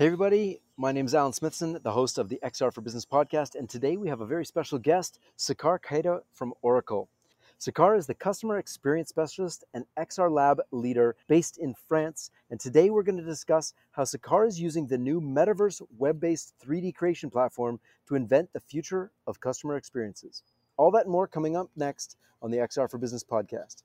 [0.00, 0.62] Hey, everybody.
[0.78, 3.54] My name is Alan Smithson, the host of the XR for Business podcast.
[3.54, 7.10] And today we have a very special guest, Sakar Kaida from Oracle.
[7.60, 12.30] Sakar is the customer experience specialist and XR lab leader based in France.
[12.48, 16.54] And today we're going to discuss how Sakar is using the new MetaVRse web based
[16.66, 17.78] 3D creation platform
[18.08, 20.42] to invent the future of customer experiences.
[20.78, 23.82] All that and more coming up next on the XR for Business podcast.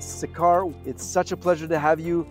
[0.00, 2.26] Sakar, it's such a pleasure to have you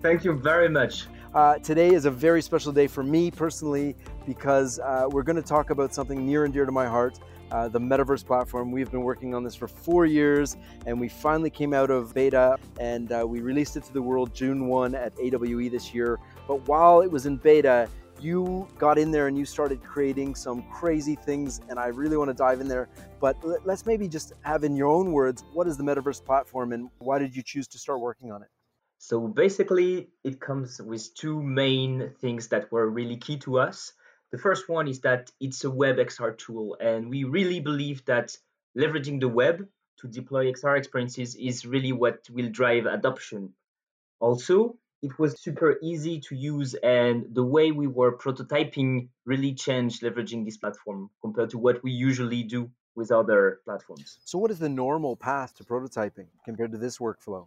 [0.00, 1.06] Thank you very much.
[1.34, 5.42] Uh, today is a very special day for me personally because uh, we're going to
[5.42, 7.18] talk about something near and dear to my heart.
[7.50, 8.70] Uh, the MetaVRse platform.
[8.70, 10.56] We've been working on this for four years
[10.86, 14.34] and we finally came out of beta and uh, we released it to the world
[14.34, 16.18] June 1 at AWE this year.
[16.46, 17.88] But while it was in beta,
[18.20, 22.28] you got in there and you started creating some crazy things and i really want
[22.28, 22.88] to dive in there
[23.20, 26.90] but let's maybe just have in your own words what is the MetaVRse platform and
[26.98, 28.48] why did you choose to start working on it
[28.98, 33.92] so basically, it comes with two main things that were really key to us.
[34.32, 38.36] The first one is that it's a web XR tool, and we really believe that
[38.76, 39.66] leveraging the web
[40.00, 43.54] to deploy XR experiences is really what will drive adoption.
[44.20, 50.02] Also, it was super easy to use, and the way we were prototyping really changed
[50.02, 54.18] leveraging this platform compared to what we usually do with other platforms.
[54.24, 57.46] So, what is the normal path to prototyping compared to this workflow?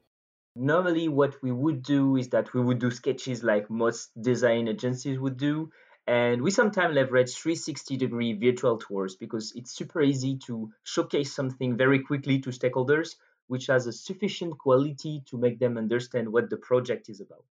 [0.56, 5.18] Normally, what we would do is that we would do sketches like most design agencies
[5.18, 5.72] would do.
[6.08, 11.78] And we sometimes leverage 360 degree virtual tours because it's super easy to showcase something
[11.78, 13.16] very quickly to stakeholders,
[13.48, 17.46] which has a sufficient quality to make them understand what the project is about.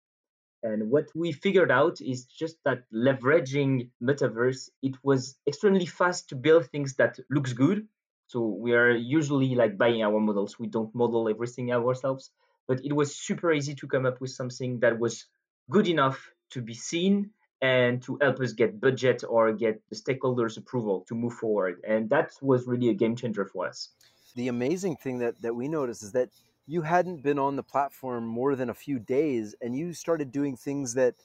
[0.62, 6.36] And what we figured out is just that leveraging MetaVRse, it was extremely fast to
[6.36, 7.88] build things that looks good.
[8.28, 10.60] So we are usually like buying our models.
[10.60, 12.30] We don't model everything ourselves
[12.70, 15.26] but it was super easy to come up with something that was
[15.72, 20.56] good enough to be seen and to help us get budget or get the stakeholders
[20.56, 21.82] approval to move forward.
[21.86, 23.90] And that was really a game changer for us.
[24.36, 26.30] The amazing thing that, that we noticed is that
[26.68, 30.56] you hadn't been on the platform more than a few days and you started doing
[30.56, 31.16] things that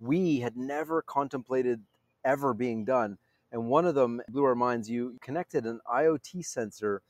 [0.00, 1.82] we had never contemplated
[2.24, 3.18] ever being done.
[3.52, 4.88] And one of them blew our minds.
[4.88, 7.02] You connected an iot sensor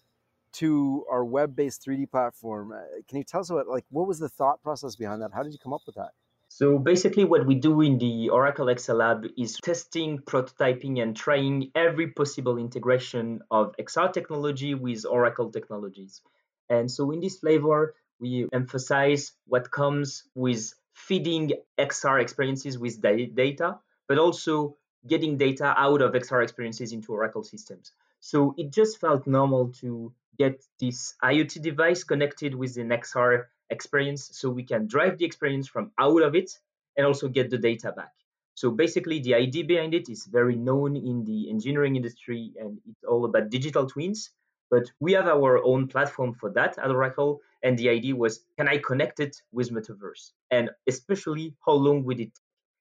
[0.58, 2.72] to our web-based 3D platform.
[2.72, 5.32] Uh, can you tell us what like what was the thought process behind that?
[5.34, 6.10] How did you come up with that?
[6.48, 11.70] So basically what we do in the Oracle XR Lab is testing, prototyping and trying
[11.74, 16.22] every possible integration of XR technology with Oracle technologies.
[16.70, 23.78] And so in this flavor, we emphasize what comes with feeding XR experiences with data,
[24.08, 27.92] but also getting data out of XR experiences into Oracle systems.
[28.20, 34.30] So it just felt normal to get this IoT device connected with an XR experience
[34.32, 36.58] so we can drive the experience from out of it
[36.96, 38.12] and also get the data back.
[38.54, 43.04] So basically, the idea behind it is very known in the engineering industry and it's
[43.04, 44.30] all about digital twins.
[44.70, 47.40] But we have our own platform for that at Oracle.
[47.62, 50.32] And the idea was can I connect it with MetaVRse?
[50.50, 52.32] And especially, how long would it?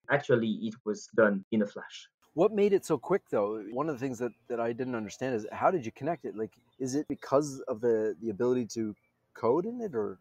[0.10, 2.08] Actually, it was done in a flash.
[2.36, 3.64] What made it so quick though?
[3.72, 6.36] One of the things that, that I didn't understand is how did you connect it?
[6.36, 8.94] Like is it because of the the ability to
[9.34, 10.20] code in it or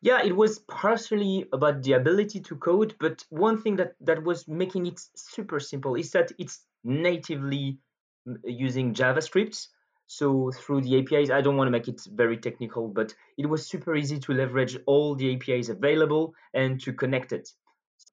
[0.00, 4.46] yeah, it was partially about the ability to code, but one thing that, that was
[4.48, 7.78] making it super simple is that it's natively
[8.26, 9.68] mm, using JavaScript.
[10.06, 13.66] So through the APIs, I don't want to make it very technical, but it was
[13.66, 17.52] super easy to leverage all the APIs available and to connect it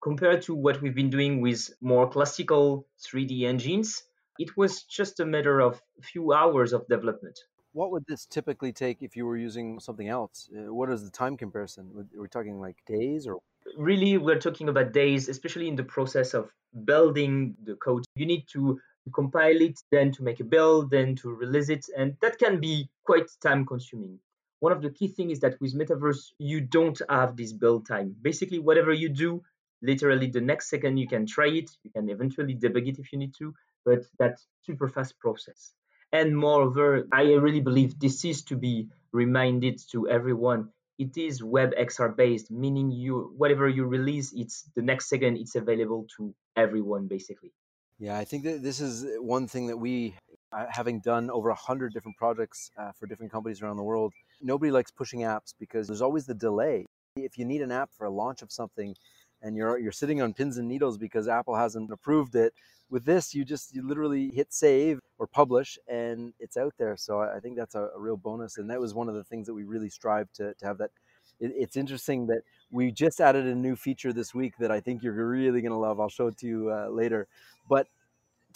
[0.01, 4.03] compared to what we've been doing with more classical 3D engines,
[4.39, 7.39] it was just a matter of a few hours of development.
[7.73, 10.49] What would this typically take if you were using something else?
[10.51, 11.89] Uh, what is the time comparison?
[11.93, 13.39] We're we talking like days or?
[13.77, 16.49] Really, we're talking about days, especially in the process of
[16.85, 18.05] building the code.
[18.15, 18.79] You need to
[19.13, 22.89] compile it, then to make a build, then to release it, and that can be
[23.03, 24.19] quite time consuming.
[24.59, 28.15] One of the key things is that with MetaVRse, you don't have this build time.
[28.21, 29.43] Basically, whatever you do,
[29.81, 31.69] literally the next second you can try it.
[31.83, 33.53] You can eventually debug it if you need to
[33.87, 35.73] but that super fast process.
[36.11, 40.69] And moreover i really believe this is to be reminded to everyone
[41.05, 45.55] it is web xr based meaning you whatever you release it's the next second it's
[45.55, 47.51] available to everyone basically.
[47.99, 48.93] Yeah i think that this is
[49.35, 50.15] one thing that we
[50.55, 54.13] uh, having done over a hundred different projects uh, for different companies around the world
[54.41, 56.85] nobody likes pushing apps because there's always the delay.
[57.17, 58.95] If you need an app for a launch of something
[59.41, 62.53] and you're you're sitting on pins and needles because Apple hasn't approved it.
[62.89, 66.95] With this, you just you literally hit save or publish, and it's out there.
[66.95, 69.47] So I think that's a, a real bonus, and that was one of the things
[69.47, 70.91] that we really strive to, to have that
[71.39, 72.41] it, it's interesting that
[72.71, 75.77] we just added a new feature this week that I think you're really going to
[75.77, 75.99] love.
[75.99, 77.27] I'll show it to you uh, later.
[77.69, 77.87] But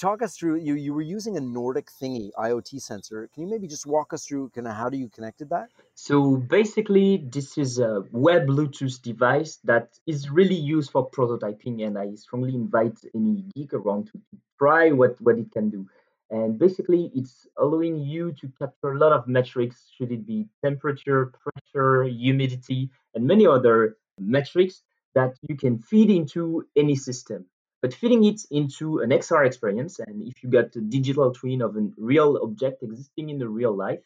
[0.01, 3.29] talk us through you you were using a Nordic thingy IoT sensor.
[3.33, 5.69] Can you maybe just walk us through kind of how do you connected that?
[5.93, 11.97] So basically, this is a web Bluetooth device that is really used for prototyping, and
[11.97, 14.19] I strongly invite any geek around to,
[14.57, 15.87] try what what it can do.
[16.31, 21.33] And basically, it's allowing you to capture a lot of metrics, should it be temperature,
[21.43, 24.83] pressure, humidity, and many other metrics
[25.13, 27.45] that you can feed into any system.
[27.81, 31.75] But feeding it into an XR experience, and if you got a digital twin of
[31.75, 34.03] a real object existing in the real life,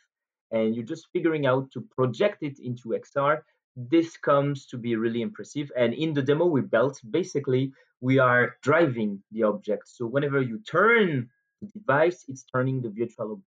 [0.52, 3.42] and you're just figuring out to project it into XR,
[3.76, 5.72] this comes to be really impressive.
[5.76, 9.90] And in the demo we built, basically, we are driving the object.
[9.90, 11.30] So whenever you turn
[11.62, 13.50] the device, it's turning the virtual object.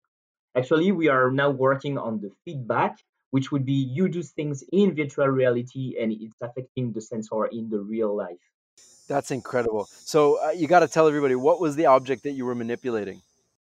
[0.56, 2.96] Actually, we are now working on the feedback,
[3.32, 7.68] which would be you do things in virtual reality and it's affecting the sensor in
[7.68, 8.40] the real life.
[9.08, 9.88] That's incredible.
[10.04, 13.22] So uh, you got to tell everybody what was the object that you were manipulating.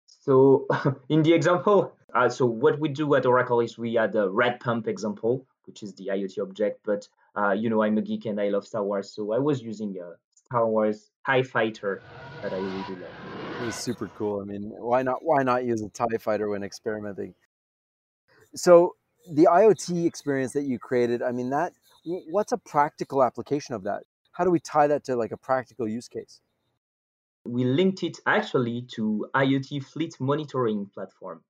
[0.06, 0.66] So
[1.08, 4.60] in the example, uh, so what we do at Oracle is we had a red
[4.60, 6.80] pump example, which is the IoT object.
[6.84, 9.62] But uh, you know, I'm a geek and I love Star Wars, so I was
[9.62, 12.02] using a Star Wars Tie Fighter
[12.42, 13.60] that I really like.
[13.60, 14.40] It was super cool.
[14.40, 15.22] I mean, why not?
[15.22, 17.34] Why not use a Tie Fighter when experimenting?
[18.54, 18.94] So
[19.30, 21.72] the IoT experience that you created, I mean, that
[22.30, 24.04] what's a practical application of that?
[24.38, 26.40] How do we tie that to like a practical use case?
[27.44, 31.43] We linked it actually to IoT fleet monitoring platform.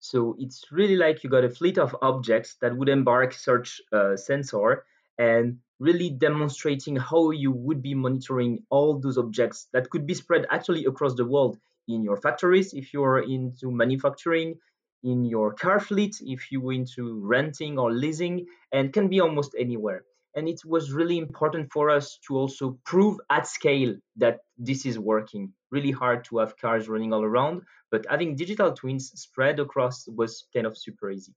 [0.00, 4.16] So it's really like you got a fleet of objects that would embark search uh,
[4.16, 4.84] sensor
[5.18, 10.44] and really demonstrating how you would be monitoring all those objects that could be spread
[10.50, 11.56] actually across the world
[11.88, 14.56] in your factories if you're into manufacturing,
[15.02, 20.04] in your car fleet if you're into renting or leasing, and can be almost anywhere
[20.36, 24.98] and it was really important for us to also prove at scale that this is
[24.98, 25.52] working.
[25.70, 27.62] Really hard to have cars running all around
[27.94, 31.32] but having digital twins spread across was kind of super easy.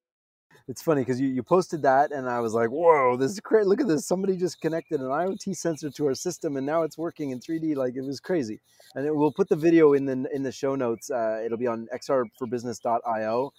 [0.67, 3.67] It's funny because you, you posted that and i was like whoa this is great
[3.67, 6.97] look at this somebody just connected an iot sensor to our system and now it's
[6.97, 8.59] working in 3d like it was crazy.
[8.95, 11.67] And it, we'll put the video in the in the show notes uh, it'll be
[11.67, 13.53] on xrforbusiness.io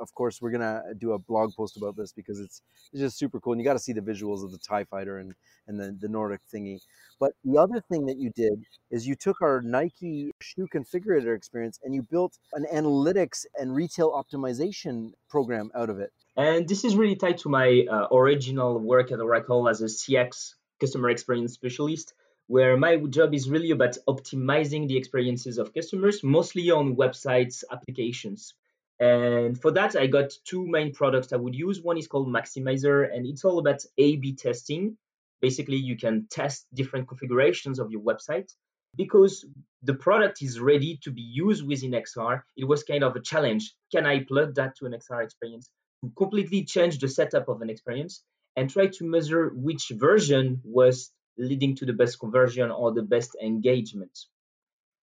[0.00, 3.40] of course, we're gonna do a blog post about this because it's it's just super
[3.40, 5.34] cool, and you got to see the visuals of the Tie Fighter and
[5.66, 6.80] and the the Nordic thingy.
[7.20, 11.78] But the other thing that you did is you took our Nike shoe configurator experience
[11.84, 16.12] and you built an analytics and retail optimization program out of it.
[16.36, 20.54] And this is really tied to my uh, original work at Oracle as a CX
[20.80, 22.14] customer experience specialist,
[22.48, 28.54] where my job is really about optimizing the experiences of customers, mostly on websites, applications.
[29.00, 31.82] And for that, I got two main products I would use.
[31.82, 34.96] One is called Maxymiser, and it's all about A B testing.
[35.40, 38.52] Basically, you can test different configurations of your website.
[38.94, 39.44] Because
[39.82, 43.74] the product is ready to be used within XR, it was kind of a challenge.
[43.90, 45.70] Can I plug that to an XR experience?
[46.04, 48.22] To completely change the setup of an experience
[48.54, 53.34] and try to measure which version was leading to the best conversion or the best
[53.42, 54.18] engagement.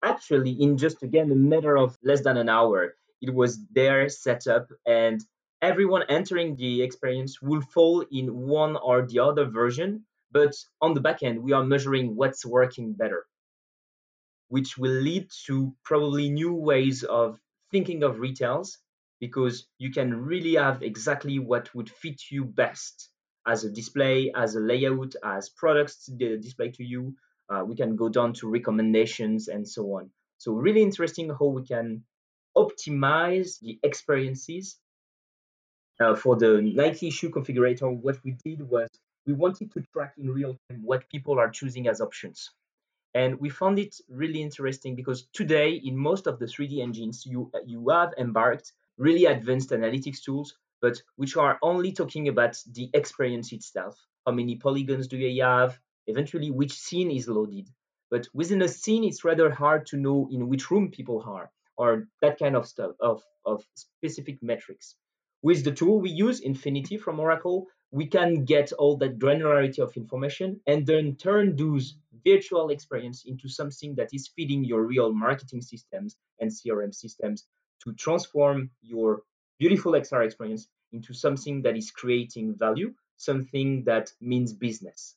[0.01, 4.67] Actually, in just again a matter of less than an hour, it was their setup
[4.85, 5.23] and
[5.61, 11.01] everyone entering the experience will fall in one or the other version but on the
[11.07, 13.25] back end we are measuring what's working better
[14.49, 17.39] which will lead to probably new ways of
[17.71, 18.77] thinking of retails
[19.19, 23.09] because you can really have exactly what would fit you best
[23.47, 27.15] as a display as a layout as products display to you.
[27.49, 30.09] Uh, we can go down to recommendations and so on.
[30.37, 32.03] So really interesting how we can
[32.55, 34.77] optimize the experiences.
[35.99, 38.89] Uh, for the Nike shoe configurator, what we did was
[39.25, 42.49] we wanted to track in real time what people are choosing as options.
[43.13, 47.51] And we found it really interesting because today, in most of the 3D engines, you,
[47.65, 53.53] you have embarked really advanced analytics tools, but which are only talking about the experience
[53.53, 53.95] itself.
[54.25, 55.79] How many polygons do you have?
[56.07, 57.69] Eventually, which scene is loaded.
[58.09, 62.07] But within a scene, it's rather hard to know in which room people are or
[62.21, 64.95] that kind of stuff of, of specific metrics.
[65.41, 69.95] With the tool we use, Infinity from Oracle, we can get all that granularity of
[69.95, 75.61] information and then turn those virtual experience into something that is feeding your real marketing
[75.61, 77.45] systems and CRM systems
[77.83, 79.21] to transform your
[79.59, 85.15] beautiful XR experience into something that is creating value, something that means business.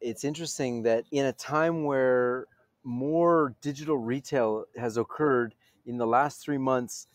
[0.00, 2.46] It's interesting that in a time where
[2.84, 5.54] more digital retail has occurred
[5.88, 7.08] in the last three months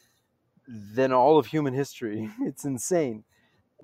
[0.67, 2.29] than all of human history.
[2.41, 3.23] It's insane.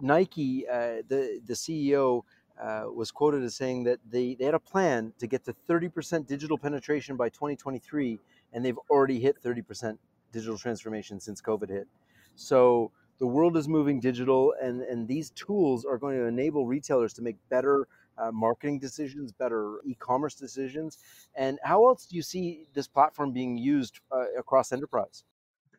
[0.01, 2.23] Nike, uh, the the CEO
[2.59, 6.27] uh, was quoted as saying that they, they had a plan to get to 30%
[6.27, 8.19] digital penetration by 2023,
[8.53, 9.97] and they've already hit 30%
[10.33, 11.87] digital transformation since COVID hit.
[12.35, 17.13] So the world is moving digital, and, and these tools are going to enable retailers
[17.13, 17.87] to make better
[18.19, 20.97] uh, marketing decisions, better e-commerce decisions.
[21.35, 25.23] And how else do you see this platform being used uh, across enterprise?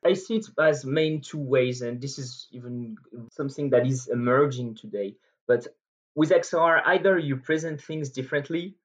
[0.04, 2.96] I see it as main two ways, and this is even
[3.32, 5.16] something that is emerging today.
[5.46, 5.66] But
[6.14, 8.76] with XR, either you present things differently,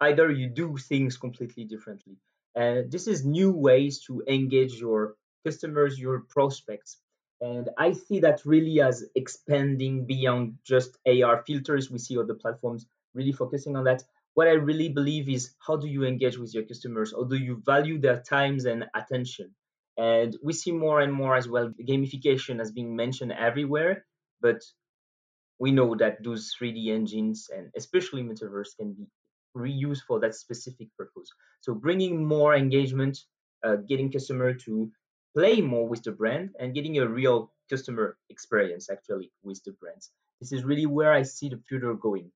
[0.00, 2.16] either you do things completely differently.
[2.54, 6.98] And this is new ways to engage your customers, your prospects.
[7.40, 11.90] And I see that really as expanding beyond just AR filters.
[11.90, 14.02] We see other platforms really focusing on that.
[14.34, 17.12] What I really believe is how do you engage with your customers?
[17.12, 19.54] How do you value their times and attention?
[19.96, 24.06] And we see more and more as well gamification as being mentioned everywhere,
[24.40, 24.62] but
[25.58, 29.06] we know that those 3D engines and especially MetaVRse can be
[29.56, 31.30] reused for that specific purpose.
[31.60, 33.18] So bringing more engagement,
[33.62, 34.90] uh, getting customer to
[35.36, 40.10] play more with the brand and getting a real customer experience actually with the brands.
[40.40, 42.32] This is really where I see the future going.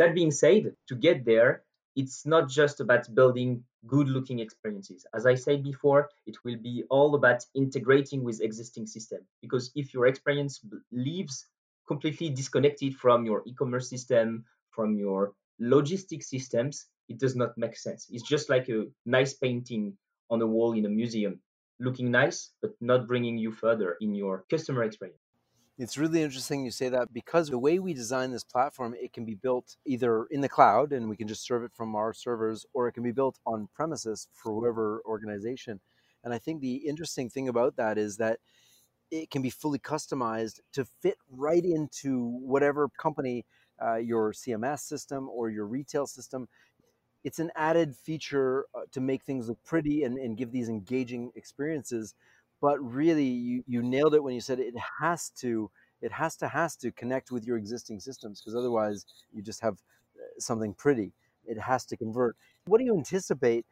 [0.00, 1.62] That being said, to get there,
[1.94, 5.06] it's not just about building good looking experiences.
[5.12, 9.92] As I said before, it will be all about integrating with existing system because if
[9.92, 11.46] your experience leaves
[11.86, 18.06] completely disconnected from your e-commerce system, from your logistic systems, it does not make sense.
[18.10, 19.98] It's just like a nice painting
[20.30, 21.40] on a wall in a museum,
[21.78, 25.19] looking nice, but not bringing you further in your customer experience.
[25.80, 29.24] It's really interesting you say that because the way we design this platform, it can
[29.24, 32.66] be built either in the cloud and we can just serve it from our servers,
[32.74, 35.80] or it can be built on premises for whoever organization.
[36.22, 38.40] And I think the interesting thing about that is that
[39.10, 43.46] it can be fully customized to fit right into whatever company,
[43.82, 46.46] uh, your CMS system or your retail system.
[47.24, 51.32] It's an added feature uh, to make things look pretty and, and give these engaging
[51.36, 52.14] experiences
[52.60, 55.70] but really you, you nailed it when you said it has to
[56.02, 59.74] it has to has to connect with your existing systems because otherwise you just have
[59.74, 61.12] uh, something pretty.
[61.44, 62.36] It has to convert.
[62.66, 63.66] What do you anticipate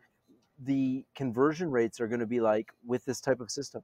[0.58, 3.82] the conversion rates are going to be like with this type of system?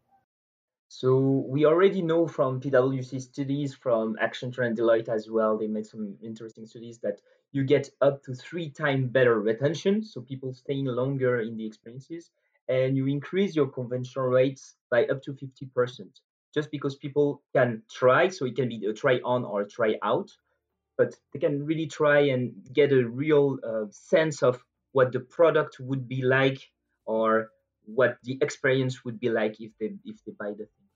[0.89, 5.87] So we already know from PwC studies, from Accenture and Deloitte as well, they made
[5.87, 7.21] some interesting studies that
[7.53, 12.31] you get up to three times better retention, so people staying longer in the experiences,
[12.69, 16.09] and you increase your convention rates by up to 50%,
[16.55, 19.97] just because people can try, so it can be a try on or a try
[20.03, 20.31] out,
[20.97, 25.81] but they can really try and get a real uh, sense of what the product
[25.81, 26.61] would be like
[27.05, 27.51] or
[27.87, 30.89] what the experience would be like if they if they buy the thing.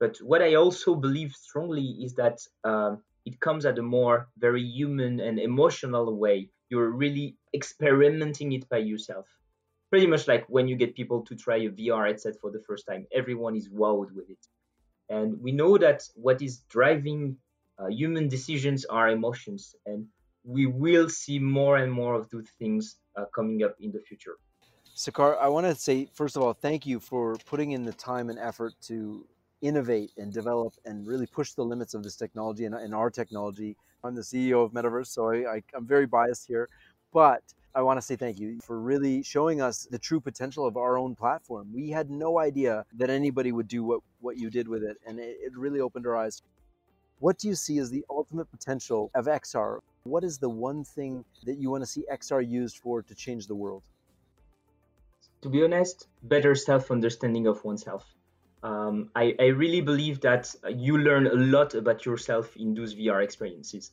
[0.00, 4.62] But what I also believe strongly is that uh, it comes at a more very
[4.62, 6.48] human and emotional way.
[6.70, 9.26] You're really experimenting it by yourself
[9.92, 12.86] pretty much like when you get people to try a VR headset for the first
[12.86, 14.42] time, everyone is wowed with it.
[15.10, 17.36] And we know that what is driving
[17.78, 20.06] uh, human decisions are emotions, and
[20.44, 24.36] we will see more and more of those things uh, coming up in the future.
[24.96, 28.30] Sakar, I want to say, first of all, thank you for putting in the time
[28.30, 29.26] and effort to
[29.60, 33.76] innovate and develop and really push the limits of this technology and, and our technology.
[34.02, 36.70] I'm the CEO of MetaVRse, so I, I, I'm very biased here.
[37.12, 37.42] But
[37.74, 40.98] I want to say thank you for really showing us the true potential of our
[40.98, 41.68] own platform.
[41.72, 45.18] We had no idea that anybody would do what, what you did with it, and
[45.18, 46.42] it, it really opened our eyes.
[47.18, 49.78] What do you see as the ultimate potential of XR?
[50.02, 53.46] What is the one thing that you want to see XR used for to change
[53.46, 53.82] the world?
[55.42, 58.04] To be honest, better self understanding of oneself.
[58.62, 63.24] Um, I, I really believe that you learn a lot about yourself in those VR
[63.24, 63.92] experiences.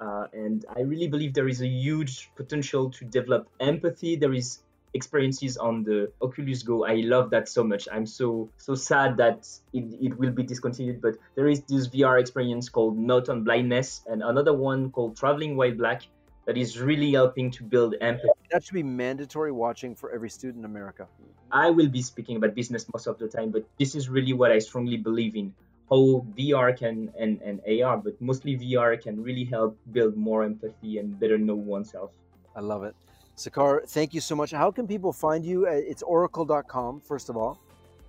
[0.00, 4.16] Uh, and I really believe there is a huge potential to develop empathy.
[4.16, 4.60] There is
[4.94, 6.84] experiences on the Oculus Go.
[6.84, 7.88] I love that so much.
[7.90, 11.00] I'm so so sad that it, it will be discontinued.
[11.00, 15.56] But there is this VR experience called Notes on Blindness and another one called Traveling
[15.56, 16.02] While Black
[16.46, 18.28] that is really helping to build empathy.
[18.50, 21.06] That should be mandatory watching for every student in America.
[21.50, 24.50] I will be speaking about business most of the time, but this is really what
[24.50, 25.54] I strongly believe in
[25.92, 30.98] how VR can and, and AR, but mostly VR can really help build more empathy
[30.98, 32.12] and better know oneself.
[32.56, 32.94] I love it.
[33.36, 34.50] Sakar, thank you so much.
[34.52, 35.66] How can people find you?
[35.66, 37.60] Uh, it's oracle.com, first of all.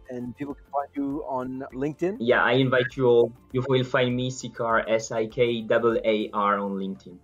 [0.09, 2.17] And people can find you on LinkedIn.
[2.19, 3.33] Yeah, I invite you all.
[3.51, 7.17] You will find me, Sikar, S I K A R, on LinkedIn.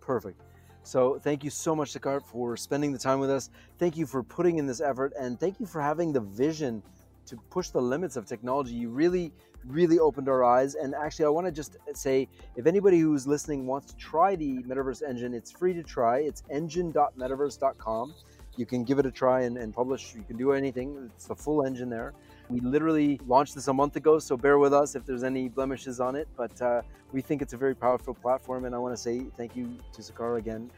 [0.00, 0.40] Perfect.
[0.82, 3.50] So thank you so much, Sakar, for spending the time with us.
[3.78, 6.82] Thank you for putting in this effort, and thank you for having the vision
[7.26, 8.74] to push the limits of technology.
[8.74, 9.32] You really
[9.66, 10.74] really opened our eyes.
[10.74, 14.58] And actually, I want to just say if anybody who's listening wants to try the
[14.62, 16.18] MetaVRse engine, it's free to try.
[16.18, 18.14] It's engine.metavrse.com.
[18.56, 20.14] You can give it a try and, and publish.
[20.14, 21.10] You can do anything.
[21.14, 22.12] It's the full engine there.
[22.50, 26.00] We literally launched this a month ago, so bear with us if there's any blemishes
[26.00, 26.28] on it.
[26.36, 29.56] But uh, we think it's a very powerful platform, and I want to say thank
[29.56, 30.70] you to Sakar again.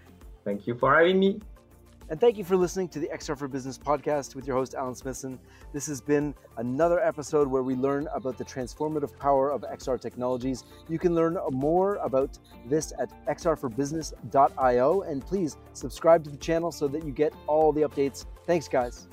[0.45, 1.41] Thank you for having me.
[2.11, 4.95] And thank you for listening to the XR for Business podcast with your host, Alan
[4.95, 5.39] Smithson.
[5.73, 10.65] This has been another episode where we learn about the transformative power of XR technologies.
[10.87, 15.03] You can learn more about this at xrforbusiness.io.
[15.03, 18.27] And please subscribe to the channel so that you get all the updates.
[18.47, 19.09] Thanks, guys.